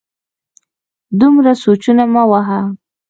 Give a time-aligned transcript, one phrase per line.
[1.19, 2.61] دومره سوچونه مه وهه